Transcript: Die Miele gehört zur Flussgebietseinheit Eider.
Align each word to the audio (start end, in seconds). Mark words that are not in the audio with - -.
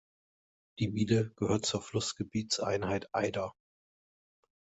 Die 0.79 0.87
Miele 0.87 1.29
gehört 1.35 1.67
zur 1.67 1.79
Flussgebietseinheit 1.79 3.09
Eider. 3.13 3.53